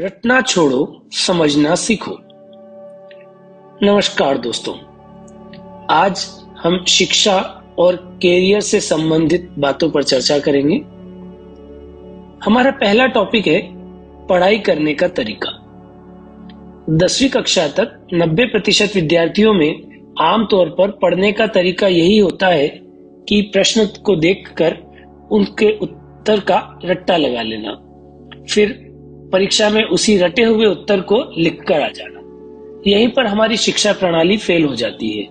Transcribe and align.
रटना 0.00 0.40
छोड़ो, 0.40 1.02
समझना 1.12 1.74
सीखो। 1.74 2.12
नमस्कार 3.82 4.38
दोस्तों, 4.38 4.74
आज 5.90 6.26
हम 6.62 6.84
शिक्षा 6.84 7.36
और 7.78 7.96
कैरियर 8.22 8.60
से 8.60 8.80
संबंधित 8.80 9.50
बातों 9.58 9.90
पर 9.90 10.02
चर्चा 10.02 10.38
करेंगे। 10.38 10.76
हमारा 12.44 12.70
पहला 12.70 13.06
टॉपिक 13.06 13.46
है 13.46 13.60
पढ़ाई 14.26 14.58
करने 14.58 14.94
का 14.94 15.08
तरीका। 15.08 15.50
दसवीं 16.96 17.30
कक्षा 17.30 17.68
तक 17.68 18.06
90 18.12 18.44
प्रतिशत 18.44 18.92
विद्यार्थियों 18.94 19.54
में 19.54 19.72
आमतौर 20.20 20.68
पर 20.68 20.90
पढ़ने 20.90 21.32
का 21.32 21.46
तरीका 21.46 21.86
यही 21.86 22.18
होता 22.18 22.46
है 22.46 22.68
कि 23.28 23.50
प्रश्न 23.52 23.86
को 23.86 24.16
देखकर 24.16 24.76
उनके 25.32 25.78
उत्तर 25.78 26.40
का 26.40 26.78
रट्टा 26.84 27.16
लगा 27.16 27.42
लेना। 27.42 27.72
फिर 28.54 28.89
परीक्षा 29.32 29.70
में 29.70 29.84
उसी 29.84 30.16
रटे 30.16 30.42
हुए 30.42 30.66
उत्तर 30.66 31.00
को 31.00 31.32
लिखकर 31.38 31.80
आ 31.80 31.88
जाना। 31.88 32.20
यहीं 32.86 33.08
पर 33.08 33.26
हमारी 33.26 33.56
शिक्षा 33.56 33.92
प्रणाली 33.92 34.36
फेल 34.36 34.64
हो 34.64 34.74
जाती 34.74 35.10
है। 35.10 35.28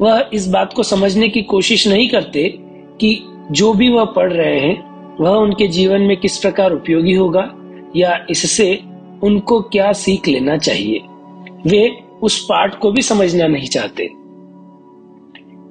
वह 0.00 0.30
इस 0.34 0.48
बात 0.48 0.72
को 0.72 0.82
समझने 0.82 1.28
की 1.28 1.42
कोशिश 1.42 1.88
नहीं 1.88 2.08
करते 2.08 2.54
कि 3.00 3.22
जो 3.50 3.72
भी 3.72 3.88
वह 3.88 4.04
पढ़ 4.04 4.32
रहे 4.32 4.60
हैं, 4.60 4.96
वह 5.20 5.30
उनके 5.30 5.68
जीवन 5.68 6.00
में 6.00 6.16
किस 6.16 6.38
प्रकार 6.38 6.72
उपयोगी 6.72 7.12
होगा, 7.12 7.54
या 7.96 8.26
इससे 8.30 8.80
उनको 9.22 9.60
क्या 9.60 9.92
सीख 9.92 10.28
लेना 10.28 10.56
चाहिए। 10.56 11.00
वे 11.66 11.98
उस 12.22 12.44
पाठ 12.44 12.78
को 12.78 12.92
भी 12.92 13.02
समझना 13.02 13.46
नहीं 13.46 13.68
चाहते। 13.68 14.10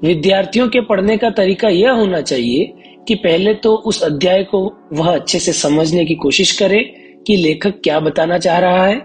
विद्यार्थियों 0.08 0.68
के 0.68 0.82
पढ़ने 0.82 1.18
का 1.18 1.30
तरीका 1.30 1.68
यह 1.68 1.92
होना 1.92 2.22
चाहिए 2.22 2.74
कि 3.08 3.16
पहले 3.16 3.54
तो 3.54 3.76
उस 3.76 4.04
अध्याय 4.04 4.44
को 4.44 4.74
वह 4.94 5.16
अच्छे 5.16 5.40
से 5.40 5.54
समझने 5.54 6.06
की 6.06 6.16
कोशिश 6.16 6.52
करे 6.52 7.05
कि 7.28 7.36
लेखक 7.36 7.74
क्या 7.84 8.00
बताना 8.00 8.38
चाह 8.38 8.60
रहा 8.60 8.86
है? 8.86 8.96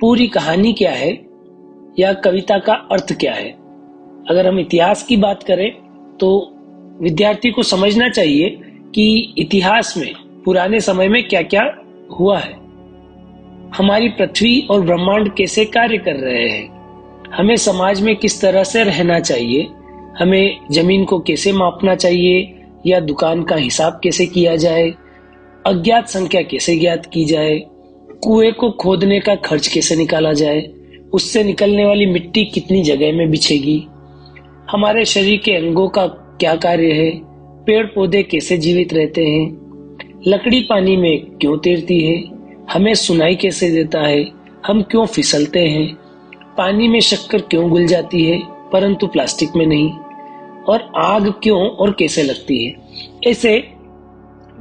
पूरी 0.00 0.26
कहानी 0.26 0.72
क्या 0.72 0.90
है? 0.90 1.26
या 1.98 2.12
कविता 2.12 2.58
का 2.58 2.72
अर्थ 2.72 3.12
क्या 3.12 3.32
है? 3.32 3.50
अगर 4.30 4.46
हम 4.46 4.58
इतिहास 4.58 5.02
की 5.02 5.16
बात 5.16 5.42
करें 5.42 5.70
तो 6.20 6.54
विद्यार्थी 7.00 7.50
को 7.50 7.62
समझना 7.62 8.08
चाहिए 8.08 8.50
कि 8.94 9.34
इतिहास 9.38 9.94
में, 9.96 10.14
पुराने 10.44 10.80
समय 10.80 11.08
में 11.08 11.28
क्या 11.28 11.42
क्या 11.42 11.78
हुआ 12.20 12.38
है। 12.38 12.52
हमारी 13.76 14.08
पृथ्वी 14.08 14.66
और 14.70 14.80
ब्रह्मांड 14.80 15.34
कैसे 15.34 15.64
कार्य 15.64 15.98
कर 15.98 16.14
रहे 16.14 16.48
हैं? 16.48 16.74
हमें 17.34 17.56
समाज 17.56 18.00
में 18.00 18.16
किस 18.16 18.40
तरह 18.40 18.64
से 18.64 18.84
रहना 18.84 19.20
चाहिए? 19.20 19.68
हमें 20.18 20.60
ज़मीन 20.70 21.04
को 21.04 21.18
कैसे 21.18 21.52
मापना 21.52 21.94
चाहिए? 21.94 22.62
या 22.86 23.00
दुकान 23.00 23.42
का 23.42 23.56
हिसाब 23.56 24.00
कैसे 24.02 24.26
किया 24.26 24.56
जाए? 24.56 24.94
अज्ञात 25.66 26.08
संख्या 26.08 26.42
कैसे 26.42 26.76
ज्ञात 26.76 27.06
की 27.06 27.24
जाए? 27.24 27.58
कुएँ 28.22 28.52
को 28.52 28.70
खोदने 28.70 29.20
का 29.20 29.34
खर्च 29.34 29.66
कैसे 29.66 29.96
निकाला 29.96 30.32
जाए? 30.32 30.68
उससे 31.12 31.44
निकलने 31.44 31.84
वाली 31.84 32.06
मिट्टी 32.06 32.44
कितनी 32.44 32.82
जगह 32.82 33.12
में 33.12 33.30
बिछेगी? 33.30 33.86
हमारे 34.70 35.04
शरीर 35.04 35.38
के 35.38 35.52
अंगों 35.52 35.88
का 35.88 36.06
क्या 36.06 36.56
कार्य 36.56 36.92
है? 36.92 37.10
पेड़ 37.64 37.86
पौधे 37.86 38.22
कैसे 38.22 38.56
जीवित 38.56 38.94
रहते 38.94 39.24
हैं? 39.24 39.56
लकड़ी 40.26 40.60
पानी 40.60 40.96
में 40.96 41.20
क्यों 41.20 41.58
तैरती 41.58 42.00
है? 42.00 42.24
हमें 42.70 42.94
सुनाई 42.94 43.34
कैसे 43.34 43.70
देता 43.70 44.00
है? 44.00 44.26
हम 44.66 44.82
क्यों 44.82 45.06
फिसलते 45.06 45.60
हैं? 45.60 45.94
पानी 46.58 46.88
में 46.88 47.00
शक्कर 47.00 47.40
क्यों 47.40 47.70
घुल 47.70 47.86
जाती 47.86 48.24
है, 48.24 48.42
परंतु 48.72 49.06
प्लास्टिक 49.06 49.48
में 49.56 49.66
नहीं? 49.66 49.90
और 50.68 50.92
आग 50.96 51.34
क्यों 51.42 51.60
और 51.60 51.96
कैसे 51.98 52.22
लगती 52.22 52.64
है? 52.64 52.74
ऐसे 53.26 53.73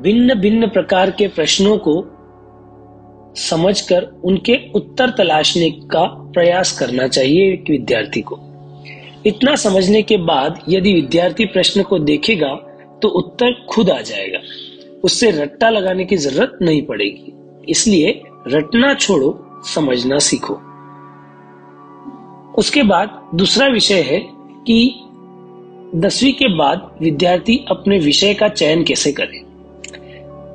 भिन्न 0.01 0.33
भिन्न 0.35 0.67
प्रकार 0.67 1.11
के 1.11 1.27
प्रश्नों 1.27 1.77
को 1.77 1.93
समझकर 3.35 4.03
उनके 4.03 4.57
उत्तर 4.75 5.09
तलाशने 5.09 5.69
का 5.71 6.03
प्रयास 6.33 6.71
करना 6.79 7.07
चाहिए 7.07 7.53
एक 7.53 7.69
विद्यार्थी 7.69 8.21
को। 8.21 8.39
इतना 9.25 9.55
समझने 9.55 10.01
के 10.01 10.17
बाद 10.17 10.59
यदि 10.69 10.93
विद्यार्थी 10.93 11.45
प्रश्न 11.45 11.83
को 11.83 11.99
देखेगा 11.99 12.53
तो 13.01 13.07
उत्तर 13.07 13.65
खुद 13.69 13.89
आ 13.89 13.99
जाएगा। 14.01 14.39
उससे 15.03 15.31
रट्टा 15.31 15.69
लगाने 15.69 16.05
की 16.05 16.17
ज़रूरत 16.17 16.57
नहीं 16.61 16.81
पड़ेगी। 16.81 17.33
इसलिए 17.69 18.21
रटना 18.47 18.93
छोड़ो, 18.93 19.61
समझना 19.65 20.19
सीखो। 20.19 20.53
उसके 22.57 22.83
बाद 22.83 23.29
दूसरा 23.35 23.67
विषय 23.67 24.01
है 24.01 24.19
कि 24.67 24.99
दसवीं 25.95 26.33
के 26.33 26.55
बाद 26.55 26.95
विद्यार्थी 27.01 27.65
अपने 27.69 27.99
विषय 27.99 28.33
का 28.33 28.47
चयन 28.47 28.83
कैसे 28.83 29.11
करें। 29.11 29.52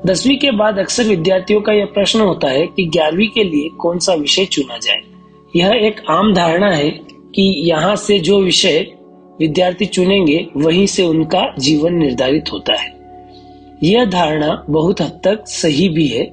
दसवीं 0.08 0.36
के 0.38 0.50
बाद 0.50 0.78
अक्सर 0.78 1.04
विद्यार्थियों 1.04 1.60
का 1.60 1.72
यह 1.72 1.84
प्रश्न 1.84 2.20
होता 2.20 2.48
है 2.48 2.66
कि 2.66 2.84
ग्यारहवीं 2.86 3.26
के 3.28 3.42
लिए 3.44 3.68
कौन 3.78 3.98
सा 3.98 4.14
विषय 4.14 4.44
चुना 4.44 4.78
जाए। 4.78 5.00
यह 5.56 5.86
एक 5.86 6.00
आम 6.10 6.32
धारणा 6.34 6.70
है 6.70 6.88
कि 7.34 7.42
यहाँ 7.68 7.96
से 7.96 8.18
जो 8.18 8.40
विषय 8.40 8.78
विद्यार्थी 9.40 9.86
चुनेंगे, 9.86 10.46
वहीं 10.56 10.86
से 10.86 11.04
उनका 11.04 11.42
जीवन 11.58 11.94
निर्धारित 11.94 12.52
होता 12.52 12.74
है। 12.74 12.96
यह 13.82 14.04
धारणा 14.04 14.64
बहुत 14.70 15.00
हद 15.00 15.20
तक 15.24 15.44
सही 15.46 15.88
भी 15.88 16.06
है, 16.06 16.24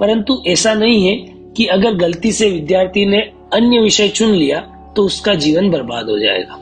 परंतु 0.00 0.42
ऐसा 0.46 0.74
नहीं 0.74 1.06
है 1.06 1.16
कि 1.56 1.66
अगर 1.66 1.94
गलती 1.94 2.32
से 2.32 2.50
विद्यार्थी 2.50 3.06
ने 3.06 3.20
अन्य 3.52 3.78
विषय 3.78 4.08
चुन 4.08 4.30
लिया 4.30 4.60
तो 4.96 5.04
उसका 5.04 5.34
जीवन 5.34 5.70
बर्बाद 5.70 6.10
हो 6.10 6.18
जाएगा। 6.18 6.54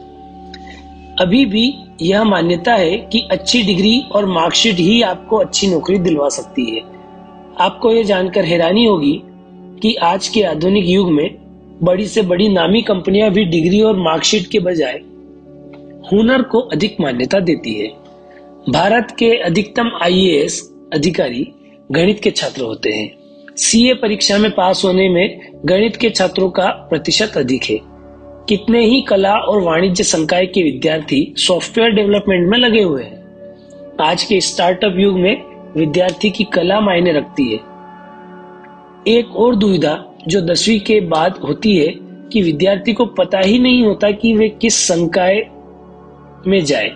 अभी 1.21 1.45
भी 1.47 1.73
यह 2.03 2.25
मान्यता 2.25 2.75
है 2.75 2.97
कि 2.97 3.29
अच्छी 3.31 3.63
डिग्री 3.63 4.01
और 4.13 4.27
मार्कशीट 4.27 4.75
ही 4.75 5.03
आपको 5.03 5.37
अच्छी 5.37 5.67
नौकरी 5.67 5.99
दिलवा 5.99 6.29
सकती 6.29 6.71
है। 6.71 6.83
आपको 7.61 7.93
यह 7.93 8.03
जानकर 8.03 8.45
हैरानी 8.45 8.85
होगी 8.85 9.23
कि 9.83 9.95
आज 9.95 10.29
के 10.29 10.43
आधुनिक 10.43 10.87
युग 10.87 11.11
में 11.13 11.37
बड़ी 11.83 12.07
से 12.07 12.23
बड़ी 12.23 12.49
नामी 12.49 12.83
कंपनियाँ 12.83 13.31
भी 13.31 13.45
डिग्री 13.45 13.81
और 13.81 13.97
मार्कशीट 13.97 14.47
के 14.47 14.59
बजाय 14.59 15.01
हुनर 16.13 16.43
को 16.43 16.61
अधिक 16.61 16.97
मान्यता 17.01 17.41
देती 17.41 17.75
है। 17.75 17.89
भारत 18.71 19.17
के 19.19 19.31
अधिकतम 19.37 19.91
आईएएस 20.03 20.75
अधिकारी 20.95 21.47
गणित 21.93 22.21
के 22.21 22.31
छात्र 22.31 22.63
होते 22.63 22.91
हैं। 22.91 23.11
सीए 23.57 23.95
परीक्षा 23.95 24.39
में 24.39 24.51
पास 24.51 24.85
होने 24.85 25.09
में 25.09 25.41
गणित 25.65 25.97
के 25.97 26.11
छात्रों 26.11 26.51
का 26.51 26.67
प्रतिशत 26.91 27.37
अधिक 27.37 27.65
है। 27.65 27.90
कितने 28.51 28.87
ही 28.87 29.01
कला 29.01 29.35
और 29.35 29.61
वाणिज्य 29.61 30.05
संकाय 30.05 30.47
के 30.47 30.63
विद्यार्थी 30.63 31.35
सॉफ्टवेयर 31.37 31.91
डेवलपमेंट 31.91 32.49
में 32.49 32.59
लगे 32.59 32.83
हुए 32.83 33.03
हैं। 33.03 33.25
आज 34.01 34.23
के 34.23 34.41
स्टार्टअप 34.41 34.95
युग 34.97 35.19
में 35.19 35.43
विद्यार्थी 35.77 36.31
की 36.31 36.45
कला 36.45 36.81
मायने 36.81 37.13
रखती 37.13 37.53
है। 37.53 37.59
एक 39.19 39.37
और 39.37 39.57
दुविधा 39.57 40.15
जो 40.29 40.41
दसवीं 40.41 40.81
के 40.81 41.01
बाद 41.01 41.33
होती 41.33 41.77
है 41.77 41.95
कि 42.33 42.43
विद्यार्थी 42.43 42.93
को 42.93 43.05
पता 43.05 43.39
ही 43.39 43.59
नहीं 43.59 43.83
होता 43.83 44.11
कि 44.11 44.35
वे 44.35 44.49
किस 44.49 44.75
संकाय 44.75 45.47
में 46.47 46.65
जाए 46.65 46.91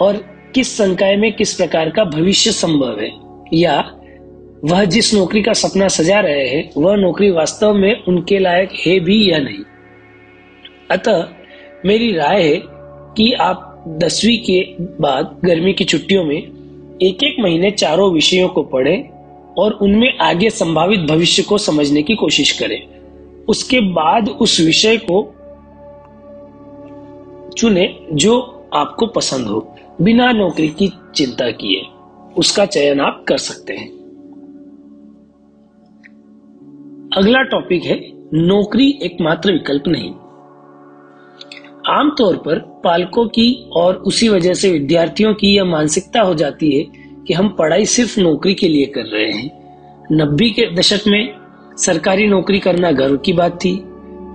और 0.00 0.16
किस 0.54 0.76
संकाय 0.76 1.16
में 1.16 1.32
किस 1.32 1.54
प्रकार 1.54 1.90
का 1.90 2.04
भविष्य 2.04 2.50
संभव 2.50 3.00
है। 3.00 3.10
या 3.54 3.92
वह 4.64 4.84
जिस 4.84 5.14
नौकरी 5.14 5.42
का 5.42 5.52
सपना 5.52 5.88
सजा 5.88 6.20
रहे 6.20 6.48
हैं, 6.48 6.70
वह 6.76 6.96
नौकरी 6.96 7.30
वास्तव 7.30 7.74
में 7.74 8.04
उनके 8.04 8.38
लायक 8.38 8.70
है 8.86 9.00
भी 9.00 9.32
या 9.32 9.38
नहीं। 9.38 9.64
अतः 10.90 11.28
मेरी 11.86 12.12
राय 12.12 12.42
है 12.42 12.62
कि 13.16 13.32
आप 13.32 13.84
दसवीं 13.88 14.38
के 14.38 14.82
बाद 14.82 15.40
गर्मी 15.44 15.72
की 15.72 15.84
छुट्टियों 15.84 16.24
में 16.24 16.36
एक 17.02 17.24
एक 17.24 17.36
महीने 17.40 17.70
चारों 17.70 18.12
विषयों 18.12 18.48
को 18.48 18.62
पढ़ें 18.62 19.08
और 19.58 19.72
उनमें 19.72 20.18
आगे 20.18 20.50
संभावित 20.50 21.00
भविष्य 21.00 21.42
को 21.42 21.58
समझने 21.58 22.02
की 22.02 22.14
कोशिश 22.14 22.58
करें। 22.58 22.86
उसके 23.48 23.80
बाद 23.80 24.28
उस 24.28 24.60
विषय 24.60 24.96
को 24.96 25.34
चुने 27.56 27.98
जो 28.12 28.64
आपको 28.74 29.06
पसंद 29.06 29.46
हो। 29.46 29.76
बिना 30.00 30.32
नौकरी 30.32 30.68
की 30.68 30.92
चिंता 31.14 31.50
किए 31.50 31.82
उसका 32.36 32.66
चयन 32.66 33.00
आप 33.00 33.24
कर 33.28 33.38
सकते 33.38 33.72
हैं। 33.72 33.88
अगला 37.16 37.42
टॉपिक 37.42 37.84
है, 37.84 38.12
नौकरी 38.34 38.98
एकमात्र 39.02 39.52
विकल्प 39.52 39.88
नहीं। 39.88 40.14
आमतौर 41.90 42.36
पर 42.36 42.58
पालकों 42.84 43.26
की 43.26 43.70
और 43.72 43.94
उसी 43.94 44.28
वजह 44.28 44.54
से 44.54 44.70
विद्यार्थियों 44.70 45.34
की 45.34 45.54
यह 45.56 45.64
मानसिकता 45.64 46.20
हो 46.20 46.34
जाती 46.34 46.70
है 46.76 46.84
कि 47.26 47.34
हम 47.34 47.48
पढ़ाई 47.48 47.84
सिर्फ़ 47.84 48.20
नौकरी 48.20 48.54
के 48.54 48.68
लिए 48.68 48.86
कर 48.86 49.04
रहे 49.04 49.30
हैं। 49.32 49.50
नब्बे 50.12 50.50
के 50.50 50.74
दशक 50.74 51.06
में 51.08 51.34
सरकारी 51.78 52.26
नौकरी 52.26 52.58
करना 52.58 52.92
गर्व 52.92 53.16
की 53.16 53.32
बात 53.32 53.56
थी। 53.56 53.82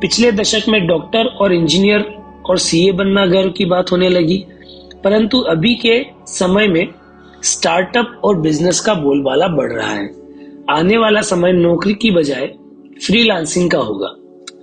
पिछले 0.01 0.31
दशक 0.31 0.69
में 0.69 0.87
डॉक्टर 0.87 1.25
और 1.25 1.53
इंजीनियर 1.53 2.01
और 2.49 2.57
सीए 2.57 2.91
बनना 2.91 3.25
गर्व 3.25 3.49
की 3.49 3.65
बात 3.65 3.91
होने 3.91 4.09
लगी। 4.09 4.45
परंतु 5.03 5.39
अभी 5.39 5.75
के 5.75 6.05
समय 6.27 6.67
में 6.67 6.87
स्टार्टअप 7.43 8.21
और 8.23 8.39
बिज़नेस 8.41 8.79
का 8.79 8.93
बोलबाला 8.93 9.47
बढ़ 9.47 9.71
रहा 9.71 9.91
है। 9.91 10.09
आने 10.69 10.97
वाला 10.97 11.21
समय 11.21 11.51
नौकरी 11.51 11.93
की 11.93 12.11
बजाय 12.11 12.47
फ्रीलांसिंग 13.05 13.71
का 13.71 13.77
होगा, 13.77 14.13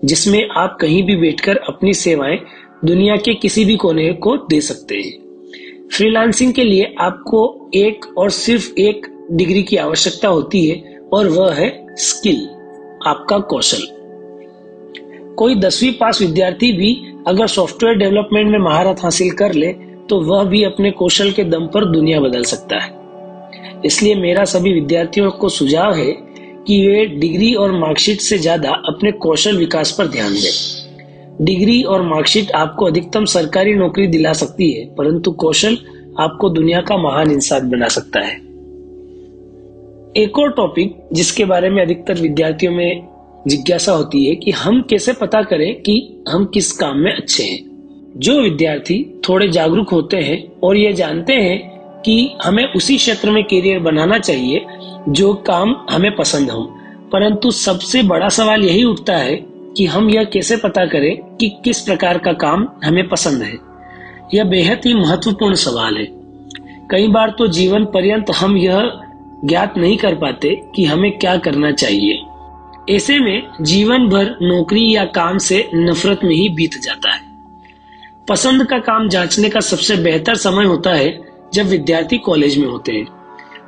जिसमें 0.04 0.48
आप 0.48 0.76
कहीं 0.80 1.02
भी 1.02 1.16
बैठकर 1.16 1.56
अपनी 1.56 1.94
सेवाएँ 1.94 2.38
दुनिया 2.82 3.16
के 3.16 3.34
किसी 3.34 3.64
भी 3.64 3.74
कोने 3.76 4.12
को 4.14 4.36
दे 4.46 4.60
सकते 4.60 4.96
हैं। 4.96 5.88
फ्रीलांसिंग 5.88 6.52
के 6.52 6.64
लिए 6.64 6.94
आपको 7.00 7.70
एक 7.74 8.06
और 8.18 8.30
सिर्फ़ 8.30 8.70
एक 8.80 9.06
डिग्री 9.32 9.62
की 9.62 9.76
आवश्यकता 9.76 10.28
होती 10.28 10.66
है 10.66 10.98
और 11.12 11.28
वह 11.28 11.52
है 11.54 11.70
स्किल 12.00 12.42
आपका 13.06 13.38
कौशल। 13.50 13.86
कोई 15.36 15.54
दसवीं 15.54 15.92
पास 15.92 16.20
विद्यार्थी 16.22 16.72
भी 16.72 16.94
अगर 17.26 17.46
सॉफ्टवेयर 17.48 17.96
डेवलपमेंट 17.96 18.50
में 18.50 18.58
महारत 18.60 19.04
हासिल 19.04 19.30
कर 19.36 19.52
ले 19.52 19.72
तो 20.08 20.20
वह 20.22 20.44
भी 20.44 20.62
अपने 20.64 20.90
कौशल 20.92 21.32
के 21.32 21.44
दम 21.44 21.66
पर 21.66 21.84
दुनिया 21.84 22.20
बदल 22.20 22.44
सकता 22.44 22.78
है। 22.78 23.80
इसलिए 23.86 24.14
मेरा 24.14 24.44
सभी 24.46 24.72
विद्यार्थियों 24.72 25.30
को 25.30 25.48
सुझाव 25.50 25.94
है 25.94 26.12
कि 26.66 26.86
वे 26.86 27.04
डिग्री 27.18 27.54
और 27.54 27.72
मार्कशीट 27.78 28.20
से 28.20 28.38
ज़्यादा 28.38 28.70
अपने 28.88 29.12
कौशल 29.20 29.56
विकास 29.56 29.96
पर 29.98 30.06
ध्यान 30.08 30.32
दें। 30.32 30.81
डिग्री 31.42 31.82
और 31.82 32.02
मार्कशीट 32.02 32.52
आपको 32.52 32.84
अधिकतम 32.84 33.24
सरकारी 33.24 33.74
नौकरी 33.74 34.06
दिला 34.06 34.32
सकती 34.32 34.70
है, 34.72 34.94
परंतु 34.94 35.30
कौशल 35.30 35.78
आपको 36.20 36.48
दुनिया 36.48 36.80
का 36.80 36.96
महान 36.96 37.30
इंसान 37.30 37.70
बना 37.70 37.88
सकता 37.88 38.20
है। 38.20 38.34
एक 40.16 40.38
और 40.38 40.50
टॉपिक 40.50 41.08
जिसके 41.12 41.44
बारे 41.44 41.70
में 41.70 41.82
अधिकतर 41.82 42.14
विद्यार्थियों 42.14 42.72
में 42.72 43.08
जिज्ञासा 43.48 43.92
होती 43.92 44.24
है 44.24 44.34
कि 44.34 44.50
हम 44.50 44.82
कैसे 44.82 45.12
पता 45.12 45.42
करें 45.42 45.82
कि 45.82 46.24
हम 46.28 46.44
किस 46.44 46.72
काम 46.72 46.98
में 46.98 47.12
अच्छे 47.12 47.44
हैं। 47.44 47.60
जो 48.16 48.40
विद्यार्थी 48.40 49.20
थोड़े 49.28 49.48
जागरूक 49.48 49.90
होते 49.90 50.16
हैं 50.16 50.60
और 50.60 50.76
ये 50.76 50.92
जानते 50.92 51.32
हैं 51.32 51.58
कि 52.02 52.34
हमें 52.44 52.64
उसी 52.72 52.96
क्षेत्र 52.96 53.30
में 53.30 53.44
करियर 53.44 53.78
बनाना 53.78 54.18
चाहिए 54.18 54.66
जो 55.08 55.34
काम 55.34 55.74
हमें 55.90 56.16
पसंद 56.16 56.50
हो, 56.50 56.62
परंतु 57.12 57.50
सबसे 57.50 58.02
बड़ा 58.02 58.28
सवाल 58.28 58.64
यही 58.64 58.84
उठता 58.84 59.16
है 59.16 59.51
कि 59.76 59.86
हम 59.86 60.10
यह 60.10 60.24
कैसे 60.24 60.56
पता 60.56 60.86
करें 60.86 61.36
कि 61.36 61.48
किस 61.64 61.80
प्रकार 61.80 62.18
का 62.18 62.32
काम 62.32 62.68
हमें 62.84 63.08
पसंद 63.08 63.42
है। 63.42 63.58
यह 64.34 64.44
बेहद 64.44 64.80
ही 64.86 64.94
महत्वपूर्ण 64.94 65.54
सवाल 65.54 65.96
है। 65.96 66.08
कई 66.90 67.08
बार 67.08 67.30
तो 67.30 67.46
जीवन 67.46 67.84
पर्यंत 67.84 68.30
हम 68.30 68.56
यह 68.56 69.00
ज्ञात 69.44 69.74
नहीं 69.78 69.96
कर 69.96 70.14
पाते 70.14 70.62
कि 70.74 70.84
हमें 70.84 71.18
क्या 71.18 71.36
करना 71.36 71.72
चाहिए। 71.72 72.22
ऐसे 72.90 73.18
में 73.18 73.42
जीवन 73.60 74.08
भर 74.08 74.36
नौकरी 74.42 74.94
या 74.94 75.04
काम 75.04 75.38
से 75.38 75.70
नफरत 75.74 76.20
में 76.24 76.36
ही 76.36 76.48
बीत 76.48 76.74
जाता 76.82 77.14
है। 77.14 77.20
पसंद 78.28 78.64
का 78.64 78.78
काम 78.78 79.08
जांचने 79.08 79.48
का 79.48 79.60
सबसे 79.60 79.96
बेहतर 79.96 80.34
समय 80.34 80.64
होता 80.64 80.90
है 80.90 81.20
जब 81.54 81.66
विद्यार्थी 81.66 82.18
कॉलेज 82.18 82.58
में 82.58 82.68
होते 82.68 82.92
हैं। 82.92 83.06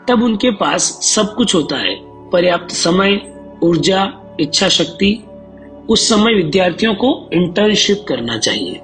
तब 0.08 0.22
उनके 0.22 0.50
पास 0.50 0.82
सब 0.82 1.34
कुछ 1.34 1.54
होता 1.54 1.76
है। 1.76 1.96
पर्याप्त 2.30 2.74
समय, 2.74 3.20
ऊर्जा, 3.62 4.12
इच्छा 4.40 4.68
शक्ति 4.68 5.24
उस 5.88 6.08
समय 6.08 6.34
विद्यार्थियों 6.34 6.94
को 6.94 7.30
इंटर्नशिप 7.32 8.04
करना 8.08 8.38
चाहिए। 8.38 8.80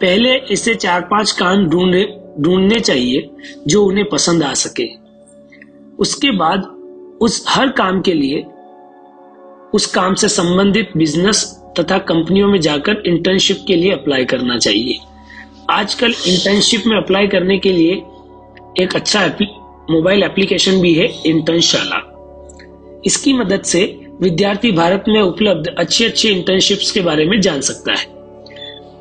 पहले 0.00 0.36
इसे 0.36 0.74
चार 0.74 1.00
पाँच 1.00 1.30
काम 1.30 1.66
ढूँढने 1.66 2.16
ढूँढने 2.40 2.80
चाहिए 2.80 3.30
जो 3.66 3.84
उन्हें 3.84 4.08
पसंद 4.08 4.42
आ 4.42 4.54
सके। 4.54 4.88
उसके 5.98 6.30
बाद 6.30 6.62
उस 7.20 7.44
हर 7.48 7.68
काम 7.68 8.00
के 8.00 8.14
लिए 8.14 8.44
उस 9.74 9.86
काम 9.86 10.14
से 10.14 10.28
संबंधित 10.28 10.90
बिज़नेस 10.96 11.62
तथा 11.80 11.98
कंपनियों 11.98 12.48
में 12.48 12.60
जाकर 12.60 13.02
इंटर्नशिप 13.06 13.64
के 13.66 13.76
लिए 13.76 13.92
अप्लाई 13.92 14.24
करना 14.24 14.58
चाहिए। 14.58 14.98
आजकल 15.70 16.14
इंटर्नशिप 16.26 16.86
में 16.86 16.96
अप्लाई 16.96 17.26
करने 17.26 17.58
के 17.58 17.72
लिए 17.72 17.92
एक 18.82 18.96
अच्छा 18.96 19.26
मोबाइल 19.90 20.22
एप्लीकेशन 20.22 20.80
भी 20.80 20.94
है 20.94 21.06
इंटर्नशाला 21.26 21.96
इसकी 23.06 23.32
मदद 23.32 23.62
से 23.62 23.99
विद्यार्थी 24.20 24.72
भारत 24.72 25.04
में 25.08 25.20
उपलब्ध 25.20 25.74
अच्छी 25.78 26.04
अच्छी 26.04 26.28
इंटर्नशिप्स 26.28 26.90
के 26.90 27.00
बारे 27.00 27.24
में 27.24 27.40
जान 27.40 27.60
सकता 27.60 27.92
है। 27.92 28.18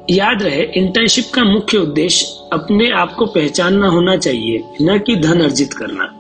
याद 0.09 0.43
रहे 0.43 0.61
इंटर्नशिप 0.77 1.25
का 1.33 1.43
मुख्य 1.43 1.77
उद्देश्य 1.77 2.25
अपने 2.53 2.89
आप 2.91 3.13
को 3.13 3.25
पहचानना 3.25 3.87
होना 3.87 4.15
चाहिए, 4.17 4.63
न 4.81 4.97
कि 4.99 5.15
धन 5.15 5.41
अर्जित 5.41 5.73
करना। 5.73 6.15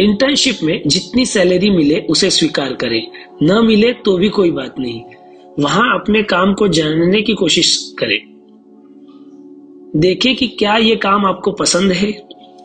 इंटर्नशिप 0.00 0.58
में 0.62 0.82
जितनी 0.86 1.26
सैलरी 1.26 1.70
मिले, 1.70 2.00
उसे 2.00 2.30
स्वीकार 2.30 2.72
करें। 2.72 3.02
न 3.42 3.64
मिले 3.66 3.92
तो 3.92 4.16
भी 4.16 4.28
कोई 4.28 4.50
बात 4.50 4.78
नहीं। 4.78 5.02
वहाँ 5.60 6.00
अपने 6.00 6.22
काम 6.22 6.54
को 6.54 6.68
जानने 6.68 7.22
की 7.22 7.34
कोशिश 7.34 7.76
करें। 7.98 8.18
देखें 9.96 10.34
कि 10.36 10.46
क्या 10.48 10.76
ये 10.76 10.96
काम 10.96 11.26
आपको 11.26 11.52
पसंद 11.52 11.92
है, 11.92 12.12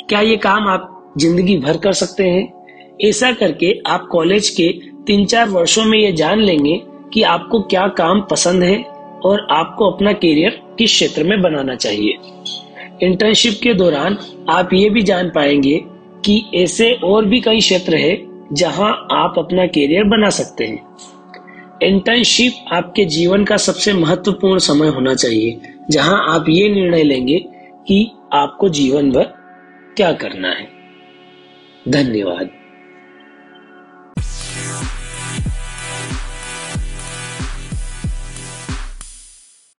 क्या 0.09 0.21
ये 0.21 0.37
काम 0.37 0.67
आप 0.67 1.13
ज़िंदगी 1.17 1.57
भर 1.57 1.77
कर 1.77 1.93
सकते 1.93 2.23
हैं। 2.23 2.60
ऐसा 3.01 3.31
करके 3.31 3.73
आप 3.87 4.07
कॉलेज 4.11 4.49
के 4.49 4.67
तीन 5.07 5.25
चार 5.25 5.49
वर्षों 5.49 5.85
में 5.85 5.97
ये 5.99 6.11
जान 6.11 6.39
लेंगे 6.39 6.81
कि 7.13 7.21
आपको 7.23 7.61
क्या 7.61 7.87
काम 7.87 8.21
पसंद 8.21 8.63
है 8.63 8.83
और 9.25 9.47
आपको 9.51 9.89
अपना 9.91 10.13
करियर 10.13 10.61
किस 10.77 10.91
क्षेत्र 10.91 11.23
में 11.23 11.41
बनाना 11.41 11.75
चाहिए। 11.75 12.17
इंटर्नशिप 13.03 13.59
के 13.63 13.73
दौरान 13.73 14.17
आप 14.49 14.73
ये 14.73 14.89
भी 14.89 15.01
जान 15.01 15.29
पाएँगे 15.29 15.81
कि 16.25 16.43
ऐसे 16.55 16.91
और 16.93 17.25
भी 17.25 17.39
कई 17.41 17.59
क्षेत्र 17.59 17.95
है 17.95 18.17
जहाँ 18.53 18.91
आप 19.11 19.35
अपना 19.37 19.65
करियर 19.67 20.03
बना 20.03 20.29
सकते 20.29 20.65
हैं। 20.65 20.83
इंटर्नशिप 21.83 22.53
आपके 22.73 23.05
जीवन 23.05 23.43
का 23.43 23.57
सबसे 23.57 23.93
महत्वपूर्ण 23.93 24.59
समय 24.59 24.87
होना 24.87 25.13
चाहिए, 25.15 25.59
जहाँ 25.89 26.23
आप 26.35 26.45
ये 26.49 26.69
निर्णय 26.69 27.03
लेंगे 27.03 27.39
कि 27.87 28.11
आपको 28.33 28.69
जीवन 28.69 29.11
भर 29.11 29.23
क्या 29.97 30.11
करना 30.13 30.49
है। 30.49 30.67
धन्यवाद। 31.89 32.49